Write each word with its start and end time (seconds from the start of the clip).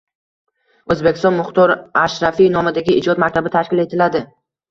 O‘zbekistonda 0.93 1.39
Muxtor 1.41 1.73
Ashrafiy 2.05 2.49
nomidagi 2.55 2.97
ijod 3.03 3.21
maktabi 3.27 3.51
tashkil 3.57 3.85
etiladi 3.87 4.23